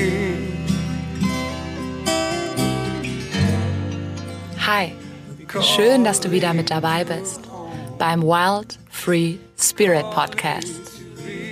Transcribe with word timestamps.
Hi, 4.58 4.92
schön, 5.62 6.04
dass 6.04 6.20
du 6.20 6.30
wieder 6.30 6.52
mit 6.52 6.70
dabei 6.70 7.04
bist 7.04 7.40
beim 7.98 8.22
Wild 8.22 8.78
Free 8.90 9.36
Spirit 9.58 10.10
Podcast. 10.10 10.80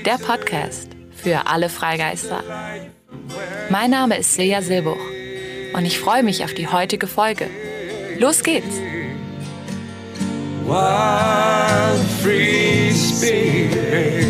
Der 0.05 0.19
Podcast 0.19 0.89
für 1.15 1.46
alle 1.46 1.71
Freigeister. 1.71 2.43
Mein 3.71 3.91
Name 3.91 4.19
ist 4.19 4.37
Lea 4.37 4.61
Silbuch 4.61 4.99
und 5.73 5.87
ich 5.87 5.99
freue 5.99 6.23
mich 6.23 6.45
auf 6.45 6.53
die 6.53 6.69
heutige 6.69 7.07
Folge. 7.07 7.49
Los 8.19 8.43
geht's! 8.43 8.77
Wild 10.67 11.54
free 12.25 12.91
spirit, 12.91 14.24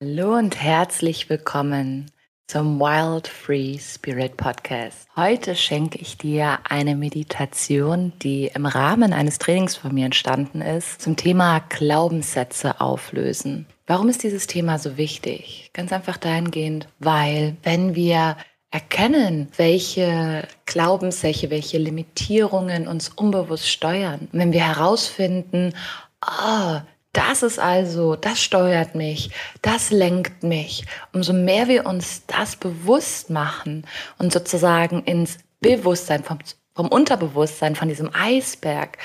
Hallo 0.00 0.36
und 0.38 0.56
herzlich 0.56 1.28
willkommen 1.28 2.10
zum 2.52 2.78
Wild 2.80 3.28
Free 3.28 3.78
Spirit 3.78 4.36
Podcast. 4.36 5.08
Heute 5.16 5.56
schenke 5.56 5.96
ich 5.96 6.18
dir 6.18 6.58
eine 6.68 6.96
Meditation, 6.96 8.12
die 8.22 8.50
im 8.54 8.66
Rahmen 8.66 9.14
eines 9.14 9.38
Trainings 9.38 9.74
von 9.74 9.94
mir 9.94 10.04
entstanden 10.04 10.60
ist, 10.60 11.00
zum 11.00 11.16
Thema 11.16 11.60
Glaubenssätze 11.70 12.78
auflösen. 12.78 13.64
Warum 13.86 14.10
ist 14.10 14.22
dieses 14.22 14.48
Thema 14.48 14.78
so 14.78 14.98
wichtig? 14.98 15.70
Ganz 15.72 15.94
einfach 15.94 16.18
dahingehend, 16.18 16.88
weil 16.98 17.56
wenn 17.62 17.94
wir 17.94 18.36
erkennen, 18.70 19.48
welche 19.56 20.46
Glaubenssätze, 20.66 21.48
welche 21.48 21.78
Limitierungen 21.78 22.86
uns 22.86 23.08
unbewusst 23.08 23.70
steuern, 23.70 24.28
wenn 24.32 24.52
wir 24.52 24.66
herausfinden, 24.66 25.72
oh, 26.22 26.80
das 27.12 27.42
ist 27.42 27.58
also, 27.58 28.16
das 28.16 28.42
steuert 28.42 28.94
mich, 28.94 29.30
das 29.60 29.90
lenkt 29.90 30.42
mich. 30.42 30.84
Umso 31.12 31.32
mehr 31.32 31.68
wir 31.68 31.86
uns 31.86 32.22
das 32.26 32.56
bewusst 32.56 33.30
machen 33.30 33.86
und 34.18 34.32
sozusagen 34.32 35.02
ins 35.04 35.38
Bewusstsein, 35.60 36.24
vom, 36.24 36.38
vom 36.74 36.88
Unterbewusstsein, 36.88 37.76
von 37.76 37.88
diesem 37.88 38.10
Eisberg, 38.14 38.98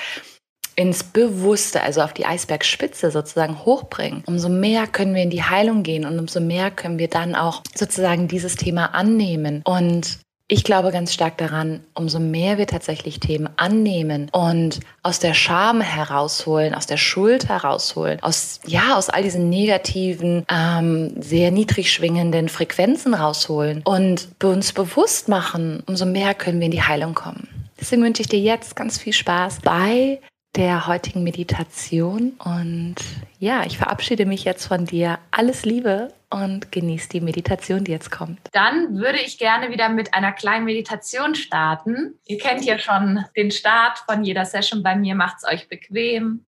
ins 0.74 1.02
Bewusste, 1.02 1.82
also 1.82 2.02
auf 2.02 2.12
die 2.12 2.24
Eisbergspitze 2.24 3.10
sozusagen 3.10 3.64
hochbringen, 3.64 4.22
umso 4.26 4.48
mehr 4.48 4.86
können 4.86 5.14
wir 5.14 5.22
in 5.22 5.30
die 5.30 5.42
Heilung 5.42 5.82
gehen 5.82 6.04
und 6.06 6.18
umso 6.18 6.40
mehr 6.40 6.70
können 6.70 7.00
wir 7.00 7.08
dann 7.08 7.34
auch 7.34 7.62
sozusagen 7.74 8.28
dieses 8.28 8.54
Thema 8.54 8.94
annehmen 8.94 9.62
und 9.64 10.20
ich 10.50 10.64
glaube 10.64 10.90
ganz 10.92 11.12
stark 11.12 11.36
daran, 11.36 11.80
umso 11.92 12.18
mehr 12.18 12.56
wir 12.56 12.66
tatsächlich 12.66 13.20
Themen 13.20 13.50
annehmen 13.56 14.30
und 14.32 14.80
aus 15.02 15.18
der 15.18 15.34
Scham 15.34 15.82
herausholen, 15.82 16.74
aus 16.74 16.86
der 16.86 16.96
Schuld 16.96 17.50
herausholen, 17.50 18.18
aus 18.22 18.60
ja 18.66 18.96
aus 18.96 19.10
all 19.10 19.22
diesen 19.22 19.50
negativen, 19.50 20.46
ähm, 20.50 21.20
sehr 21.20 21.50
niedrig 21.50 21.92
schwingenden 21.92 22.48
Frequenzen 22.48 23.12
rausholen 23.12 23.82
und 23.84 24.28
uns 24.42 24.72
bewusst 24.72 25.28
machen, 25.28 25.82
umso 25.86 26.06
mehr 26.06 26.32
können 26.32 26.60
wir 26.60 26.66
in 26.66 26.72
die 26.72 26.82
Heilung 26.82 27.14
kommen. 27.14 27.46
Deswegen 27.78 28.02
wünsche 28.02 28.22
ich 28.22 28.28
dir 28.28 28.40
jetzt 28.40 28.74
ganz 28.74 28.98
viel 28.98 29.12
Spaß 29.12 29.60
bei 29.62 30.18
der 30.58 30.88
heutigen 30.88 31.22
Meditation. 31.22 32.32
Und 32.44 32.96
ja, 33.38 33.64
ich 33.64 33.78
verabschiede 33.78 34.26
mich 34.26 34.42
jetzt 34.42 34.66
von 34.66 34.86
dir. 34.86 35.20
Alles 35.30 35.64
Liebe 35.64 36.12
und 36.30 36.72
genieß 36.72 37.08
die 37.08 37.20
Meditation, 37.20 37.84
die 37.84 37.92
jetzt 37.92 38.10
kommt. 38.10 38.40
Dann 38.52 38.96
würde 38.96 39.20
ich 39.20 39.38
gerne 39.38 39.70
wieder 39.70 39.88
mit 39.88 40.14
einer 40.14 40.32
kleinen 40.32 40.64
Meditation 40.64 41.36
starten. 41.36 42.18
Ihr 42.26 42.38
kennt 42.38 42.64
ja 42.64 42.76
schon 42.78 43.24
den 43.36 43.52
Start 43.52 44.00
von 44.00 44.24
jeder 44.24 44.44
Session 44.44 44.82
bei 44.82 44.96
mir. 44.96 45.14
Macht 45.14 45.36
es 45.38 45.48
euch 45.48 45.68
bequem. 45.68 46.44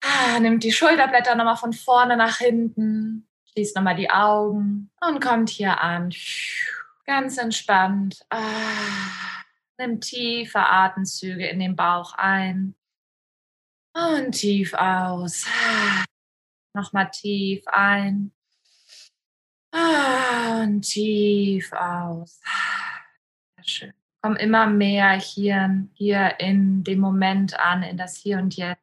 Ah, 0.00 0.38
nimmt 0.38 0.62
die 0.62 0.72
Schulterblätter 0.72 1.34
nochmal 1.34 1.56
von 1.56 1.72
vorne 1.72 2.16
nach 2.16 2.38
hinten. 2.38 3.26
Schließt 3.50 3.74
nochmal 3.74 3.96
die 3.96 4.10
Augen 4.10 4.90
und 5.00 5.20
kommt 5.20 5.50
hier 5.50 5.80
an. 5.80 6.14
Ganz 7.04 7.36
entspannt. 7.36 8.24
Ah. 8.30 9.31
Nimm 9.78 10.00
tiefe 10.00 10.60
Atemzüge 10.60 11.46
in 11.46 11.58
den 11.58 11.76
Bauch 11.76 12.14
ein 12.14 12.74
und 13.94 14.32
tief 14.32 14.74
aus. 14.74 15.46
Nochmal 16.74 17.10
tief 17.10 17.66
ein 17.66 18.32
und 19.72 20.82
tief 20.82 21.72
aus. 21.72 22.40
Sehr 23.56 23.64
schön. 23.64 23.92
Komm 24.22 24.36
immer 24.36 24.66
mehr 24.66 25.12
hier, 25.12 25.88
hier 25.94 26.38
in 26.38 26.84
dem 26.84 27.00
Moment 27.00 27.58
an, 27.58 27.82
in 27.82 27.96
das 27.96 28.16
Hier 28.16 28.38
und 28.38 28.54
Jetzt. 28.56 28.82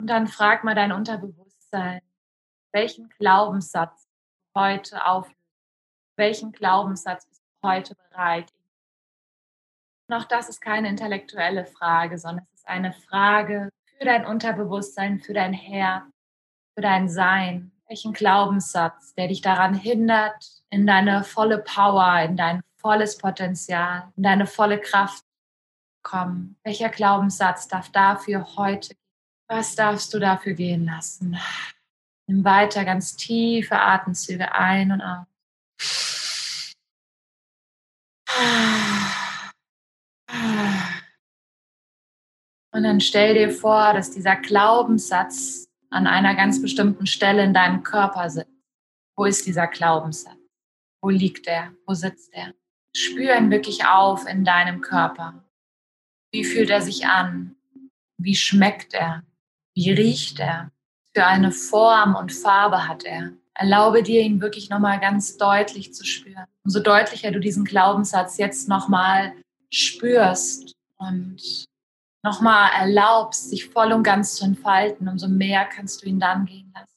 Und 0.00 0.06
dann 0.06 0.28
frag 0.28 0.62
mal 0.64 0.74
dein 0.74 0.92
Unterbewusstsein, 0.92 2.00
welchen 2.72 3.08
Glaubenssatz 3.18 4.06
heute 4.54 5.04
auflöst. 5.04 5.36
Welchen 6.16 6.52
Glaubenssatz 6.52 7.26
bist 7.26 7.42
du 7.42 7.68
heute 7.68 7.94
bereit? 7.94 8.52
Auch 10.08 10.24
das 10.24 10.48
ist 10.48 10.60
keine 10.60 10.88
intellektuelle 10.88 11.66
Frage, 11.66 12.18
sondern 12.18 12.46
es 12.52 12.60
ist 12.60 12.68
eine 12.68 12.92
Frage 12.92 13.70
für 13.98 14.04
dein 14.04 14.24
Unterbewusstsein, 14.24 15.20
für 15.20 15.34
dein 15.34 15.52
Herz, 15.52 16.04
für 16.74 16.82
dein 16.82 17.08
Sein. 17.08 17.72
Welchen 17.88 18.12
Glaubenssatz, 18.12 19.14
der 19.14 19.28
dich 19.28 19.42
daran 19.42 19.74
hindert, 19.74 20.62
in 20.70 20.86
deine 20.86 21.24
volle 21.24 21.58
Power, 21.58 22.20
in 22.22 22.36
dein 22.36 22.62
volles 22.76 23.18
Potenzial, 23.18 24.12
in 24.16 24.22
deine 24.22 24.46
volle 24.46 24.80
Kraft 24.80 25.25
kommen? 26.06 26.56
Welcher 26.62 26.88
Glaubenssatz 26.88 27.66
darf 27.66 27.90
dafür 27.90 28.56
heute? 28.56 28.94
Was 29.48 29.74
darfst 29.74 30.14
du 30.14 30.20
dafür 30.20 30.54
gehen 30.54 30.86
lassen? 30.86 31.36
Nimm 32.28 32.44
weiter 32.44 32.84
ganz 32.84 33.16
tiefe 33.16 33.78
Atemzüge 33.78 34.52
ein 34.52 34.92
und 34.92 35.02
aus. 35.02 35.26
Und 42.72 42.82
dann 42.82 43.00
stell 43.00 43.34
dir 43.34 43.50
vor, 43.50 43.92
dass 43.92 44.10
dieser 44.10 44.36
Glaubenssatz 44.36 45.68
an 45.90 46.06
einer 46.06 46.34
ganz 46.34 46.62
bestimmten 46.62 47.06
Stelle 47.06 47.42
in 47.42 47.54
deinem 47.54 47.82
Körper 47.82 48.30
sitzt. 48.30 48.50
Wo 49.16 49.24
ist 49.24 49.46
dieser 49.46 49.66
Glaubenssatz? 49.66 50.38
Wo 51.02 51.08
liegt 51.08 51.46
er? 51.46 51.72
Wo 51.86 51.94
sitzt 51.94 52.32
er? 52.32 52.52
Spür 52.94 53.36
ihn 53.36 53.50
wirklich 53.50 53.86
auf 53.86 54.26
in 54.26 54.44
deinem 54.44 54.82
Körper. 54.82 55.45
Wie 56.32 56.44
fühlt 56.44 56.70
er 56.70 56.82
sich 56.82 57.06
an? 57.06 57.56
Wie 58.18 58.36
schmeckt 58.36 58.94
er? 58.94 59.22
Wie 59.74 59.90
riecht 59.90 60.40
er? 60.40 60.70
Für 61.14 61.26
eine 61.26 61.52
Form 61.52 62.14
und 62.14 62.32
Farbe 62.32 62.88
hat 62.88 63.04
er? 63.04 63.32
Erlaube 63.54 64.02
dir, 64.02 64.20
ihn 64.20 64.40
wirklich 64.40 64.68
nochmal 64.68 65.00
ganz 65.00 65.38
deutlich 65.38 65.94
zu 65.94 66.04
spüren. 66.04 66.44
Umso 66.64 66.80
deutlicher 66.80 67.30
du 67.30 67.40
diesen 67.40 67.64
Glaubenssatz 67.64 68.36
jetzt 68.36 68.68
nochmal 68.68 69.32
spürst 69.70 70.72
und 70.98 71.64
nochmal 72.22 72.70
erlaubst, 72.74 73.48
sich 73.48 73.66
voll 73.66 73.92
und 73.92 74.02
ganz 74.02 74.34
zu 74.34 74.44
entfalten, 74.44 75.08
umso 75.08 75.28
mehr 75.28 75.64
kannst 75.64 76.02
du 76.02 76.06
ihn 76.06 76.20
dann 76.20 76.44
gehen 76.44 76.72
lassen. 76.74 76.96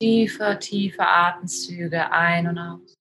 Tiefe, 0.00 0.58
tiefe 0.60 1.06
Atemzüge 1.06 2.10
ein 2.12 2.46
und 2.46 2.58
aus. 2.58 2.97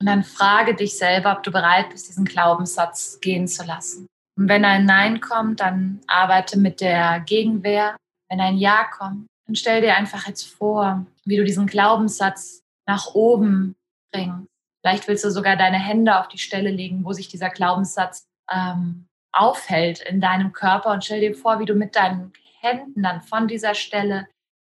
Und 0.00 0.06
dann 0.06 0.24
frage 0.24 0.74
dich 0.74 0.98
selber, 0.98 1.32
ob 1.32 1.42
du 1.42 1.50
bereit 1.50 1.90
bist, 1.90 2.08
diesen 2.08 2.24
Glaubenssatz 2.24 3.18
gehen 3.20 3.48
zu 3.48 3.64
lassen. 3.64 4.06
Und 4.38 4.48
wenn 4.48 4.64
ein 4.64 4.84
Nein 4.84 5.20
kommt, 5.20 5.60
dann 5.60 6.00
arbeite 6.06 6.58
mit 6.58 6.80
der 6.80 7.20
Gegenwehr. 7.20 7.96
Wenn 8.28 8.40
ein 8.40 8.58
Ja 8.58 8.84
kommt, 8.84 9.26
dann 9.46 9.56
stell 9.56 9.80
dir 9.80 9.96
einfach 9.96 10.26
jetzt 10.26 10.44
vor, 10.44 11.06
wie 11.24 11.36
du 11.36 11.44
diesen 11.44 11.66
Glaubenssatz 11.66 12.60
nach 12.86 13.14
oben 13.14 13.74
bringst. 14.12 14.48
Vielleicht 14.82 15.08
willst 15.08 15.24
du 15.24 15.30
sogar 15.30 15.56
deine 15.56 15.78
Hände 15.78 16.18
auf 16.18 16.28
die 16.28 16.38
Stelle 16.38 16.70
legen, 16.70 17.04
wo 17.04 17.12
sich 17.12 17.28
dieser 17.28 17.50
Glaubenssatz 17.50 18.26
ähm, 18.52 19.06
aufhält 19.32 20.00
in 20.00 20.20
deinem 20.20 20.52
Körper 20.52 20.92
und 20.92 21.04
stell 21.04 21.20
dir 21.20 21.34
vor, 21.34 21.58
wie 21.58 21.64
du 21.64 21.74
mit 21.74 21.96
deinen 21.96 22.32
Händen 22.60 23.02
dann 23.02 23.22
von 23.22 23.48
dieser 23.48 23.74
Stelle 23.74 24.28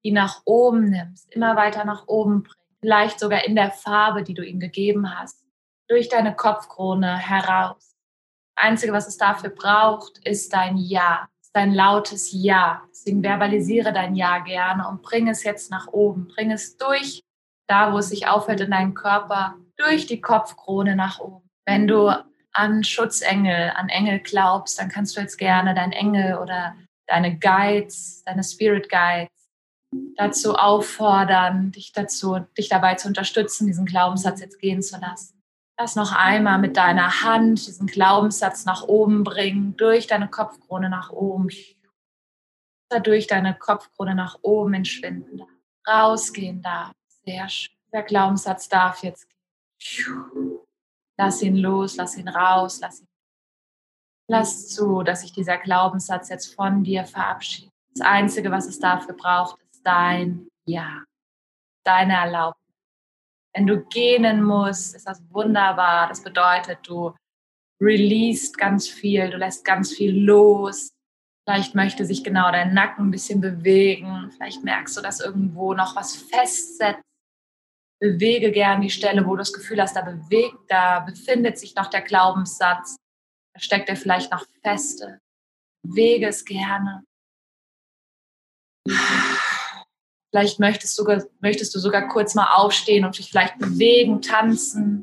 die 0.04 0.12
nach 0.12 0.42
oben 0.44 0.90
nimmst, 0.90 1.30
immer 1.30 1.56
weiter 1.56 1.84
nach 1.84 2.08
oben 2.08 2.42
bringst, 2.42 2.59
vielleicht 2.80 3.20
sogar 3.20 3.44
in 3.44 3.54
der 3.54 3.70
Farbe, 3.70 4.22
die 4.22 4.34
du 4.34 4.44
ihm 4.44 4.60
gegeben 4.60 5.18
hast, 5.18 5.44
durch 5.88 6.08
deine 6.08 6.34
Kopfkrone 6.34 7.16
heraus. 7.16 7.96
Das 8.56 8.64
Einzige, 8.64 8.92
was 8.92 9.08
es 9.08 9.16
dafür 9.16 9.50
braucht, 9.50 10.18
ist 10.24 10.52
dein 10.52 10.76
Ja, 10.76 11.28
dein 11.52 11.74
lautes 11.74 12.30
Ja. 12.32 12.82
Deswegen 12.90 13.22
verbalisiere 13.22 13.92
dein 13.92 14.14
Ja 14.14 14.38
gerne 14.38 14.88
und 14.88 15.02
bring 15.02 15.28
es 15.28 15.42
jetzt 15.42 15.70
nach 15.70 15.88
oben, 15.88 16.28
bring 16.28 16.50
es 16.50 16.76
durch, 16.76 17.22
da 17.68 17.92
wo 17.92 17.98
es 17.98 18.08
sich 18.08 18.28
aufhält 18.28 18.60
in 18.60 18.70
deinem 18.70 18.94
Körper, 18.94 19.56
durch 19.76 20.06
die 20.06 20.20
Kopfkrone 20.20 20.94
nach 20.96 21.20
oben. 21.20 21.48
Wenn 21.66 21.86
du 21.86 22.08
an 22.52 22.84
Schutzengel, 22.84 23.72
an 23.74 23.88
Engel 23.88 24.20
glaubst, 24.20 24.78
dann 24.78 24.88
kannst 24.88 25.16
du 25.16 25.20
jetzt 25.20 25.38
gerne 25.38 25.74
dein 25.74 25.92
Engel 25.92 26.36
oder 26.38 26.74
deine 27.06 27.38
Guides, 27.38 28.22
deine 28.24 28.42
Spirit 28.44 28.88
Guides 28.88 29.39
dazu 30.16 30.54
auffordern, 30.54 31.72
dich 31.72 31.92
dazu, 31.92 32.38
dich 32.56 32.68
dabei 32.68 32.94
zu 32.94 33.08
unterstützen, 33.08 33.66
diesen 33.66 33.86
Glaubenssatz 33.86 34.40
jetzt 34.40 34.58
gehen 34.58 34.82
zu 34.82 34.98
lassen. 34.98 35.42
Lass 35.78 35.96
noch 35.96 36.12
einmal 36.12 36.58
mit 36.58 36.76
deiner 36.76 37.22
Hand 37.22 37.66
diesen 37.66 37.86
Glaubenssatz 37.86 38.66
nach 38.66 38.82
oben 38.82 39.24
bringen, 39.24 39.76
durch 39.76 40.06
deine 40.06 40.28
Kopfkrone 40.28 40.90
nach 40.90 41.10
oben, 41.10 41.48
durch 43.02 43.26
deine 43.26 43.54
Kopfkrone 43.54 44.14
nach 44.14 44.38
oben 44.42 44.74
entschwinden 44.74 45.42
rausgehen 45.86 46.62
darf. 46.62 46.92
Sehr 47.24 47.48
schön. 47.48 47.74
Der 47.92 48.02
Glaubenssatz 48.02 48.68
darf 48.68 49.02
jetzt 49.02 49.28
gehen. 49.28 50.58
Lass 51.18 51.42
ihn 51.42 51.56
los, 51.56 51.96
lass 51.96 52.16
ihn 52.16 52.28
raus, 52.28 52.78
lass 52.80 53.00
ihn. 53.00 53.08
Lass 54.28 54.68
zu, 54.68 55.02
dass 55.02 55.22
sich 55.22 55.32
dieser 55.32 55.58
Glaubenssatz 55.58 56.28
jetzt 56.28 56.54
von 56.54 56.84
dir 56.84 57.04
verabschiedet. 57.04 57.72
Das 57.94 58.06
Einzige, 58.06 58.50
was 58.50 58.66
es 58.66 58.78
dafür 58.78 59.14
braucht, 59.14 59.59
dein 59.84 60.48
Ja, 60.66 61.04
deine 61.84 62.14
Erlaubnis. 62.14 62.60
Wenn 63.54 63.66
du 63.66 63.84
gähnen 63.86 64.42
musst, 64.42 64.94
ist 64.94 65.06
das 65.06 65.22
wunderbar. 65.30 66.08
Das 66.08 66.22
bedeutet, 66.22 66.78
du 66.84 67.14
released 67.80 68.58
ganz 68.58 68.88
viel, 68.88 69.30
du 69.30 69.38
lässt 69.38 69.64
ganz 69.64 69.92
viel 69.92 70.16
los. 70.16 70.92
Vielleicht 71.44 71.74
möchte 71.74 72.04
sich 72.04 72.22
genau 72.22 72.52
dein 72.52 72.74
Nacken 72.74 73.06
ein 73.06 73.10
bisschen 73.10 73.40
bewegen. 73.40 74.30
Vielleicht 74.30 74.62
merkst 74.62 74.96
du, 74.96 75.00
dass 75.00 75.20
irgendwo 75.20 75.74
noch 75.74 75.96
was 75.96 76.14
festsetzt. 76.14 77.02
Bewege 77.98 78.52
gern 78.52 78.80
die 78.80 78.90
Stelle, 78.90 79.26
wo 79.26 79.30
du 79.30 79.38
das 79.38 79.52
Gefühl 79.52 79.82
hast, 79.82 79.96
da 79.96 80.02
bewegt, 80.02 80.58
da 80.68 81.00
befindet 81.00 81.58
sich 81.58 81.74
noch 81.74 81.88
der 81.88 82.02
Glaubenssatz. 82.02 82.96
Da 83.54 83.60
steckt 83.60 83.88
er 83.88 83.96
vielleicht 83.96 84.30
noch 84.30 84.46
feste. 84.62 85.18
Bewege 85.82 86.28
es 86.28 86.44
gerne. 86.44 87.02
Vielleicht 90.30 90.60
möchtest 90.60 90.96
du, 90.98 91.04
möchtest 91.40 91.74
du 91.74 91.80
sogar 91.80 92.08
kurz 92.08 92.36
mal 92.36 92.54
aufstehen 92.54 93.04
und 93.04 93.18
dich 93.18 93.28
vielleicht 93.28 93.58
bewegen, 93.58 94.22
tanzen. 94.22 95.02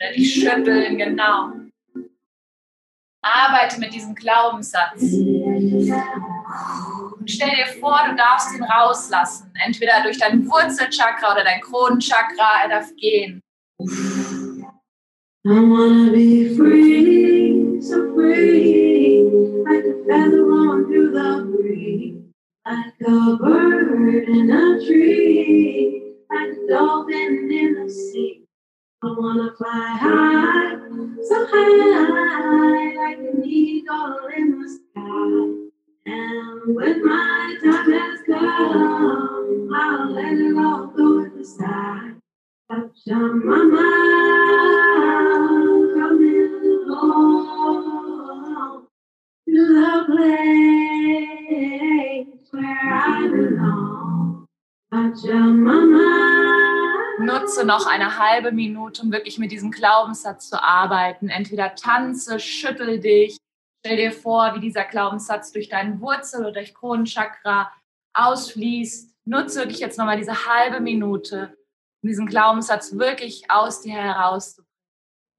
Oder 0.00 0.12
dich 0.16 0.34
schütteln, 0.34 0.96
genau. 0.96 1.52
Arbeite 3.22 3.78
mit 3.78 3.92
diesem 3.92 4.14
Glaubenssatz. 4.14 5.02
Und 5.02 7.30
stell 7.30 7.50
dir 7.50 7.66
vor, 7.78 8.00
du 8.08 8.16
darfst 8.16 8.56
ihn 8.56 8.64
rauslassen. 8.64 9.52
Entweder 9.64 10.02
durch 10.02 10.18
dein 10.18 10.48
Wurzelchakra 10.48 11.32
oder 11.32 11.44
dein 11.44 11.60
Kronenchakra. 11.60 12.62
Er 12.64 12.70
darf 12.70 12.96
gehen. 12.96 13.42
I 15.44 15.58
wanna 15.58 16.12
be 16.12 16.56
free, 16.56 17.80
so 17.82 18.14
free, 18.14 19.24
like 19.66 19.84
a 19.84 20.04
feather 20.06 20.48
on 20.52 20.86
through 20.86 21.10
the 21.10 21.50
breeze, 21.50 22.22
like 22.64 22.94
a 23.04 23.36
bird 23.38 24.28
in 24.28 24.50
a 24.52 24.86
tree, 24.86 26.14
like 26.30 26.50
a 26.50 26.68
dolphin 26.68 27.50
in 27.50 27.74
the 27.74 27.90
sea. 27.90 28.44
I 29.02 29.06
wanna 29.18 29.52
fly 29.58 29.96
high, 30.00 30.76
so 31.24 31.46
high, 31.50 32.94
like 32.94 33.18
an 33.18 33.42
eagle 33.44 34.18
in 34.36 34.62
the 34.62 34.68
sky. 34.68 35.70
And 36.06 36.76
when 36.76 37.04
my 37.04 37.56
time 37.64 37.90
has 37.90 38.20
come, 38.28 39.70
I'll 39.74 40.12
let 40.12 40.34
it 40.34 40.56
all 40.56 40.86
go 40.86 41.24
at 41.24 41.36
the 41.36 41.44
side. 41.44 42.14
Touch 42.70 43.12
on 43.12 43.44
my 43.44 43.64
mind. 43.64 44.81
Nutze 57.18 57.64
noch 57.64 57.86
eine 57.86 58.18
halbe 58.18 58.52
Minute, 58.52 59.02
um 59.02 59.12
wirklich 59.12 59.38
mit 59.38 59.52
diesem 59.52 59.70
Glaubenssatz 59.70 60.48
zu 60.48 60.62
arbeiten. 60.62 61.28
Entweder 61.28 61.74
tanze, 61.74 62.40
schüttel 62.40 63.00
dich, 63.00 63.36
stell 63.84 63.96
dir 63.96 64.12
vor, 64.12 64.54
wie 64.54 64.60
dieser 64.60 64.84
Glaubenssatz 64.84 65.52
durch 65.52 65.68
deinen 65.68 66.00
Wurzel 66.00 66.40
oder 66.40 66.52
durch 66.52 66.74
Kronenchakra 66.74 67.72
ausfließt. 68.14 69.14
Nutze 69.24 69.66
dich 69.66 69.78
jetzt 69.78 69.98
nochmal 69.98 70.16
diese 70.18 70.46
halbe 70.46 70.80
Minute, 70.80 71.56
um 72.02 72.08
diesen 72.08 72.26
Glaubenssatz 72.26 72.98
wirklich 72.98 73.50
aus 73.50 73.80
dir 73.82 73.94
herauszubringen. 73.94 74.71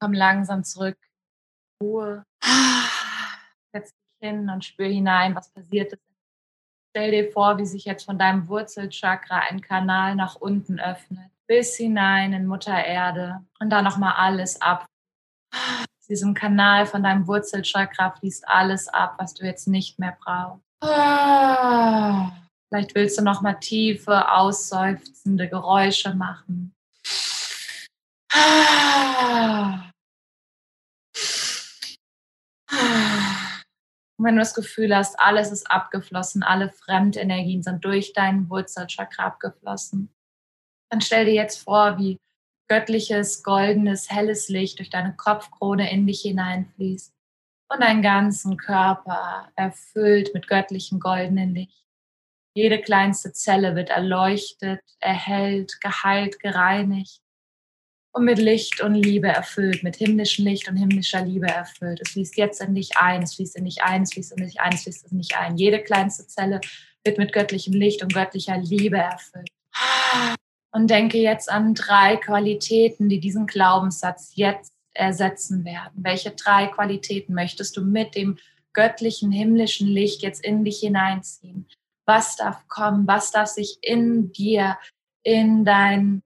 Komm 0.00 0.12
langsam 0.12 0.64
zurück 0.64 0.98
Ruhe. 1.80 2.24
Setz 3.72 3.90
dich 3.90 3.94
hin 4.20 4.50
und 4.50 4.64
spür 4.64 4.88
hinein, 4.88 5.36
was 5.36 5.52
passiert 5.52 5.92
ist. 5.92 6.02
Stell 6.90 7.10
dir 7.12 7.30
vor, 7.30 7.58
wie 7.58 7.66
sich 7.66 7.84
jetzt 7.84 8.04
von 8.04 8.18
deinem 8.18 8.48
Wurzelchakra 8.48 9.40
ein 9.48 9.60
Kanal 9.60 10.16
nach 10.16 10.34
unten 10.36 10.80
öffnet, 10.80 11.30
bis 11.46 11.76
hinein 11.76 12.32
in 12.32 12.46
Mutter 12.46 12.84
Erde 12.84 13.44
und 13.60 13.70
da 13.70 13.82
nochmal 13.82 14.14
alles 14.16 14.60
ab. 14.60 14.86
Diesem 16.08 16.34
Kanal 16.34 16.86
von 16.86 17.02
deinem 17.02 17.26
Wurzelchakra 17.26 18.12
fließt 18.12 18.48
alles 18.48 18.86
ab, 18.88 19.16
was 19.18 19.34
du 19.34 19.44
jetzt 19.44 19.66
nicht 19.66 19.98
mehr 19.98 20.16
brauchst. 20.20 20.62
Vielleicht 22.68 22.94
willst 22.94 23.18
du 23.18 23.22
nochmal 23.22 23.58
tiefe, 23.58 24.30
ausseufzende 24.30 25.48
Geräusche 25.48 26.14
machen. 26.14 26.72
Und 34.18 34.24
wenn 34.24 34.36
du 34.36 34.40
das 34.40 34.54
Gefühl 34.54 34.94
hast, 34.96 35.18
alles 35.18 35.50
ist 35.50 35.70
abgeflossen, 35.70 36.42
alle 36.42 36.70
Fremdenergien 36.70 37.62
sind 37.62 37.84
durch 37.84 38.12
deinen 38.12 38.48
Wurzelchakra 38.48 39.26
abgeflossen, 39.26 40.14
dann 40.90 41.00
stell 41.00 41.24
dir 41.26 41.34
jetzt 41.34 41.62
vor, 41.62 41.98
wie 41.98 42.18
göttliches, 42.68 43.42
goldenes, 43.42 44.10
helles 44.10 44.48
Licht 44.48 44.78
durch 44.78 44.90
deine 44.90 45.14
Kopfkrone 45.16 45.90
in 45.90 46.06
dich 46.06 46.22
hineinfließt 46.22 47.12
und 47.68 47.82
deinen 47.82 48.02
ganzen 48.02 48.56
Körper 48.56 49.48
erfüllt 49.56 50.32
mit 50.34 50.48
göttlichem, 50.48 51.00
goldenen 51.00 51.54
Licht. 51.54 51.84
Jede 52.54 52.80
kleinste 52.80 53.32
Zelle 53.32 53.74
wird 53.76 53.90
erleuchtet, 53.90 54.80
erhellt, 55.00 55.80
geheilt, 55.80 56.40
gereinigt 56.40 57.20
und 58.12 58.24
mit 58.24 58.38
Licht 58.38 58.80
und 58.80 58.94
Liebe 58.94 59.28
erfüllt, 59.28 59.82
mit 59.82 59.96
himmlischem 59.96 60.46
Licht 60.46 60.68
und 60.68 60.76
himmlischer 60.76 61.22
Liebe 61.22 61.48
erfüllt. 61.48 62.00
Es 62.02 62.12
fließt 62.12 62.38
jetzt 62.38 62.62
in 62.62 62.74
dich 62.74 62.96
ein, 62.96 63.22
es 63.22 63.34
fließt 63.34 63.56
in 63.56 63.66
dich 63.66 63.82
ein, 63.82 64.02
es 64.02 64.14
fließt 64.14 64.38
in 64.38 64.44
dich 64.44 64.58
ein, 64.58 64.72
es 64.72 64.84
fließt 64.84 65.12
in 65.12 65.18
dich 65.18 65.36
ein. 65.36 65.58
Jede 65.58 65.82
kleinste 65.82 66.26
Zelle 66.26 66.62
wird 67.04 67.18
mit 67.18 67.34
göttlichem 67.34 67.74
Licht 67.74 68.02
und 68.02 68.14
göttlicher 68.14 68.56
Liebe 68.56 68.96
erfüllt. 68.96 69.50
Und 70.76 70.88
denke 70.88 71.16
jetzt 71.16 71.50
an 71.50 71.72
drei 71.72 72.18
Qualitäten, 72.18 73.08
die 73.08 73.18
diesen 73.18 73.46
Glaubenssatz 73.46 74.32
jetzt 74.34 74.74
ersetzen 74.92 75.64
werden. 75.64 76.04
Welche 76.04 76.32
drei 76.32 76.66
Qualitäten 76.66 77.32
möchtest 77.32 77.78
du 77.78 77.80
mit 77.82 78.14
dem 78.14 78.36
göttlichen, 78.74 79.32
himmlischen 79.32 79.88
Licht 79.88 80.20
jetzt 80.20 80.44
in 80.44 80.66
dich 80.66 80.80
hineinziehen? 80.80 81.66
Was 82.04 82.36
darf 82.36 82.68
kommen? 82.68 83.06
Was 83.06 83.30
darf 83.30 83.48
sich 83.48 83.78
in 83.80 84.32
dir, 84.32 84.76
in 85.22 85.64
dein 85.64 86.22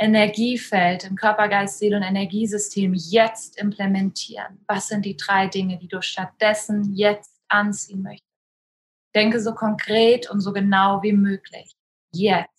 Energiefeld, 0.00 1.04
im 1.04 1.14
Körper, 1.14 1.46
Geist, 1.46 1.78
Seele 1.78 1.96
und 1.98 2.02
Energiesystem 2.02 2.94
jetzt 2.94 3.56
implementieren? 3.56 4.64
Was 4.66 4.88
sind 4.88 5.04
die 5.04 5.16
drei 5.16 5.46
Dinge, 5.46 5.78
die 5.78 5.86
du 5.86 6.02
stattdessen 6.02 6.92
jetzt 6.96 7.40
anziehen 7.46 8.02
möchtest? 8.02 8.26
Denke 9.14 9.40
so 9.40 9.54
konkret 9.54 10.28
und 10.28 10.40
so 10.40 10.52
genau 10.52 11.04
wie 11.04 11.12
möglich. 11.12 11.70
Jetzt. 12.12 12.51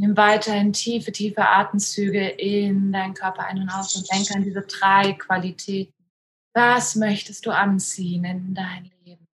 Nimm 0.00 0.16
weiterhin 0.16 0.72
tiefe, 0.72 1.10
tiefe 1.10 1.46
Atemzüge 1.48 2.28
in 2.28 2.92
deinen 2.92 3.14
Körper 3.14 3.46
ein 3.46 3.58
und 3.58 3.68
aus 3.68 3.96
und 3.96 4.10
denke 4.12 4.34
an 4.34 4.44
diese 4.44 4.62
drei 4.62 5.12
Qualitäten. 5.14 5.92
Was 6.54 6.94
möchtest 6.94 7.46
du 7.46 7.50
anziehen 7.50 8.24
in 8.24 8.54
dein 8.54 8.90
Leben? 9.04 9.26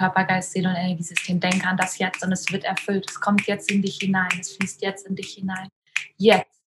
Körper, 0.00 0.24
Geist, 0.24 0.52
Seele 0.52 0.70
und 0.70 0.76
Energiesystem. 0.76 1.38
Denke 1.38 1.66
an 1.66 1.76
das 1.76 1.98
jetzt 1.98 2.24
und 2.24 2.32
es 2.32 2.50
wird 2.50 2.64
erfüllt. 2.64 3.08
Es 3.08 3.20
kommt 3.20 3.46
jetzt 3.46 3.70
in 3.70 3.82
dich 3.82 3.98
hinein. 3.98 4.30
Es 4.40 4.56
fließt 4.56 4.82
jetzt 4.82 5.06
in 5.06 5.14
dich 5.14 5.34
hinein. 5.34 5.68
Jetzt. 6.16 6.60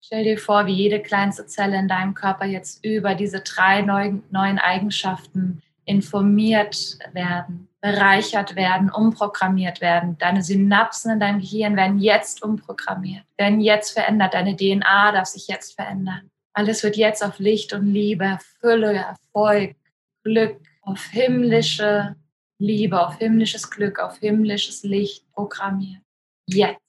Stell 0.00 0.24
dir 0.24 0.38
vor, 0.38 0.66
wie 0.66 0.74
jede 0.74 1.00
kleinste 1.00 1.46
Zelle 1.46 1.78
in 1.78 1.88
deinem 1.88 2.14
Körper 2.14 2.44
jetzt 2.44 2.84
über 2.84 3.14
diese 3.14 3.40
drei 3.40 3.82
neuen 3.82 4.58
Eigenschaften 4.58 5.62
informiert 5.84 6.98
werden, 7.12 7.68
bereichert 7.80 8.56
werden, 8.56 8.90
umprogrammiert 8.90 9.80
werden. 9.80 10.18
Deine 10.18 10.42
Synapsen 10.42 11.12
in 11.12 11.20
deinem 11.20 11.40
Gehirn 11.40 11.76
werden 11.76 11.98
jetzt 11.98 12.42
umprogrammiert, 12.42 13.24
werden 13.36 13.60
jetzt 13.60 13.92
verändert. 13.92 14.34
Deine 14.34 14.56
DNA 14.56 15.12
darf 15.12 15.26
sich 15.26 15.48
jetzt 15.48 15.74
verändern. 15.74 16.30
Alles 16.52 16.82
wird 16.82 16.96
jetzt 16.96 17.24
auf 17.24 17.38
Licht 17.38 17.72
und 17.72 17.86
Liebe, 17.86 18.38
Fülle, 18.60 18.94
Erfolg, 18.94 19.76
Glück, 20.24 20.60
auf 20.82 21.02
himmlische 21.06 22.16
Liebe, 22.58 23.00
auf 23.06 23.16
himmlisches 23.16 23.70
Glück, 23.70 23.98
auf 23.98 24.18
himmlisches 24.18 24.82
Licht 24.82 25.30
programmiert. 25.32 26.02
Jetzt. 26.46 26.80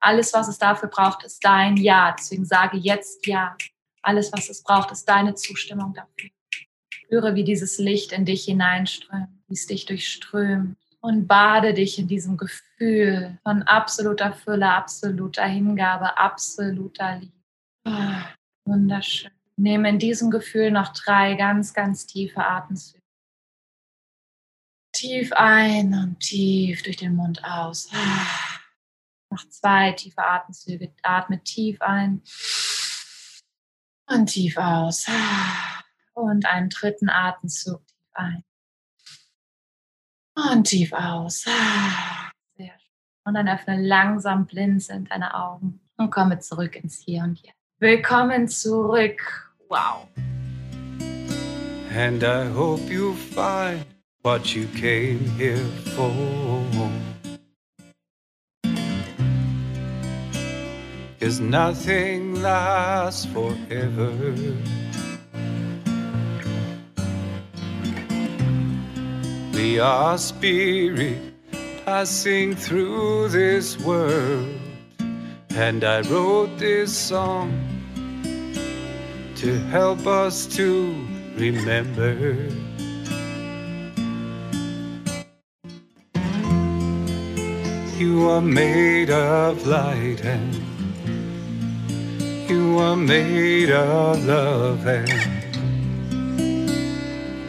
Alles, 0.00 0.32
was 0.32 0.48
es 0.48 0.58
dafür 0.58 0.88
braucht, 0.88 1.24
ist 1.24 1.44
dein 1.44 1.76
Ja. 1.76 2.14
Deswegen 2.18 2.44
sage 2.44 2.78
jetzt 2.78 3.26
Ja. 3.26 3.56
Alles, 4.02 4.32
was 4.32 4.48
es 4.50 4.62
braucht, 4.62 4.90
ist 4.92 5.08
deine 5.08 5.34
Zustimmung 5.34 5.94
dafür. 5.94 6.30
Spüre, 6.90 7.34
wie 7.34 7.44
dieses 7.44 7.78
Licht 7.78 8.12
in 8.12 8.24
dich 8.24 8.44
hineinströmt, 8.44 9.33
wie 9.48 9.54
es 9.54 9.66
dich 9.66 9.86
durchströmt 9.86 10.76
und 11.00 11.26
bade 11.26 11.74
dich 11.74 11.98
in 11.98 12.08
diesem 12.08 12.36
Gefühl 12.36 13.38
von 13.42 13.62
absoluter 13.62 14.32
Fülle, 14.32 14.70
absoluter 14.70 15.44
Hingabe, 15.44 16.16
absoluter 16.16 17.18
Liebe. 17.18 17.32
Oh, 17.86 18.22
wunderschön. 18.64 19.30
Nehme 19.56 19.90
in 19.90 19.98
diesem 19.98 20.30
Gefühl 20.30 20.70
noch 20.70 20.92
drei 20.94 21.34
ganz, 21.34 21.74
ganz 21.74 22.06
tiefe 22.06 22.44
Atemzüge. 22.44 23.02
Tief 24.92 25.32
ein 25.32 25.92
und 25.92 26.20
tief 26.20 26.82
durch 26.82 26.96
den 26.96 27.14
Mund 27.14 27.44
aus. 27.44 27.90
Mach 29.28 29.48
zwei 29.48 29.92
tiefe 29.92 30.24
Atemzüge. 30.24 30.94
Atme 31.02 31.42
tief 31.42 31.82
ein 31.82 32.22
und 34.08 34.26
tief 34.26 34.56
aus. 34.56 35.06
Und 36.14 36.46
einen 36.46 36.70
dritten 36.70 37.10
Atemzug 37.10 37.86
tief 37.86 38.08
ein. 38.14 38.44
Und 40.34 40.64
tief 40.64 40.92
aus. 40.92 41.42
Sehr 41.42 41.52
schön. 42.56 42.72
Und 43.24 43.34
dann 43.34 43.48
öffne 43.48 43.80
langsam 43.80 44.46
blinzelnd 44.46 45.10
deine 45.10 45.34
Augen 45.34 45.80
und 45.96 46.10
komme 46.10 46.40
zurück 46.40 46.76
ins 46.76 46.98
Hier 46.98 47.22
und 47.22 47.40
Jetzt. 47.40 47.54
Willkommen 47.78 48.48
zurück. 48.48 49.52
Wow. 49.68 50.08
And 51.96 52.22
I 52.24 52.48
hope 52.52 52.92
you 52.92 53.14
find 53.14 53.86
what 54.22 54.54
you 54.54 54.66
came 54.74 55.20
here 55.38 55.56
for. 55.94 56.10
Cause 61.20 61.40
nothing 61.40 62.42
lasts 62.42 63.24
forever. 63.26 64.12
We 69.64 69.80
are 69.80 70.18
spirit 70.18 71.16
passing 71.86 72.54
through 72.54 73.30
this 73.30 73.78
world. 73.78 74.60
And 75.56 75.82
I 75.82 76.02
wrote 76.02 76.58
this 76.58 76.94
song 76.94 77.48
to 79.36 79.58
help 79.72 80.06
us 80.06 80.44
to 80.58 80.94
remember. 81.36 82.36
You 87.96 88.28
are 88.28 88.42
made 88.42 89.08
of 89.08 89.66
light 89.66 90.20
and 90.26 90.54
you 92.50 92.78
are 92.80 92.96
made 92.96 93.70
of 93.70 94.26
love 94.26 94.86
and 94.86 95.33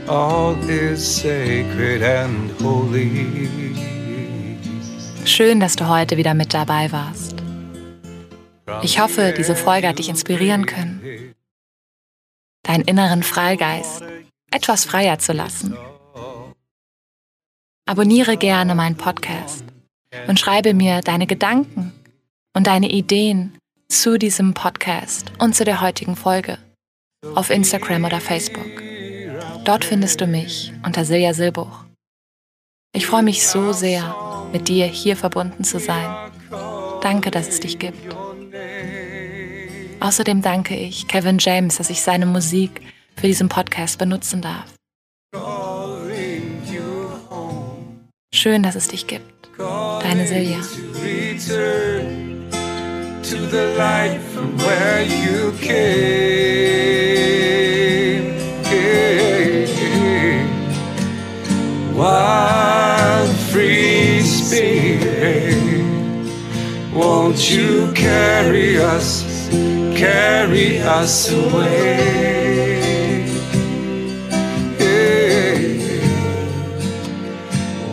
all 0.08 0.56
is 0.70 1.22
sacred 1.22 2.04
and 2.04 2.52
holy. 2.62 3.50
Schön, 5.26 5.60
dass 5.60 5.76
du 5.76 5.88
heute 5.88 6.18
wieder 6.18 6.34
mit 6.34 6.54
dabei 6.54 6.92
warst. 6.92 7.36
Ich 8.84 9.00
hoffe, 9.00 9.34
diese 9.38 9.56
Folge 9.56 9.88
hat 9.88 10.00
dich 10.00 10.10
inspirieren 10.10 10.66
können, 10.66 11.34
deinen 12.64 12.84
inneren 12.84 13.24
Freigeist 13.24 14.04
etwas 14.52 14.86
freier 14.86 15.20
zu 15.20 15.34
lassen. 15.34 15.76
Abonniere 17.88 18.38
gerne 18.38 18.74
meinen 18.74 18.98
Podcast 18.98 19.64
und 20.28 20.40
schreibe 20.40 20.74
mir 20.74 21.02
deine 21.02 21.28
Gedanken 21.28 21.94
und 22.54 22.68
deine 22.68 22.90
Ideen 22.90 23.58
zu 23.90 24.18
diesem 24.18 24.54
Podcast 24.54 25.32
und 25.40 25.56
zu 25.56 25.64
der 25.64 25.82
heutigen 25.82 26.16
Folge 26.16 26.58
auf 27.36 27.50
Instagram 27.50 28.06
oder 28.06 28.22
Facebook. 28.22 28.85
Dort 29.66 29.84
findest 29.84 30.22
du 30.22 30.28
mich 30.28 30.72
unter 30.86 31.06
Silja 31.06 31.34
Silbuch. 31.34 31.84
Ich 32.94 33.08
freue 33.08 33.24
mich 33.24 33.48
so 33.48 33.74
sehr, 33.74 34.16
mit 34.54 34.68
dir 34.68 34.86
hier 34.86 35.18
verbunden 35.18 35.64
zu 35.64 35.80
sein. 35.80 36.32
Danke, 37.02 37.32
dass 37.32 37.48
es 37.48 37.60
dich 37.60 37.80
gibt. 37.80 38.16
Außerdem 40.00 40.42
danke 40.42 40.76
ich 40.76 41.08
Kevin 41.08 41.40
James, 41.40 41.78
dass 41.78 41.90
ich 41.90 42.02
seine 42.02 42.26
Musik 42.26 42.82
für 43.16 43.28
diesen 43.28 43.50
Podcast 43.50 43.98
benutzen 43.98 44.42
darf. 44.42 44.72
Schön, 48.34 48.64
dass 48.64 48.76
es 48.76 48.88
dich 48.88 49.08
gibt. 49.08 49.50
Deine 49.58 50.28
Silja. 50.28 50.60
to 53.30 53.38
the 53.48 53.76
light 53.76 54.22
from 54.22 54.56
where 54.58 55.02
you 55.02 55.52
came. 55.60 57.45
Wild 61.96 63.30
free 63.54 64.20
spirit, 64.20 65.56
won't 66.94 67.50
you 67.50 67.90
carry 67.94 68.78
us, 68.78 69.24
carry 69.96 70.80
us 70.82 71.32
away? 71.32 72.36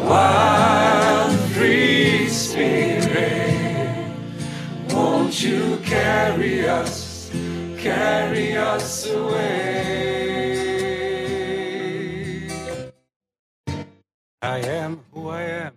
Wild 0.04 1.38
free 1.54 2.28
spirit, 2.28 4.04
won't 4.92 5.40
you 5.40 5.78
carry 5.84 6.68
us, 6.68 7.30
carry 7.78 8.56
us 8.56 9.06
away? 9.06 9.91
I 14.52 14.58
am 14.58 15.00
who 15.14 15.30
I 15.30 15.42
am. 15.44 15.71